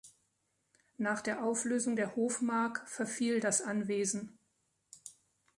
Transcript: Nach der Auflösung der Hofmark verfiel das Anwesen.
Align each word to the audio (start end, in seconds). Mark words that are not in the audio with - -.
Nach 0.97 1.21
der 1.21 1.43
Auflösung 1.43 1.95
der 1.95 2.15
Hofmark 2.15 2.81
verfiel 2.89 3.39
das 3.39 3.61
Anwesen. 3.61 4.35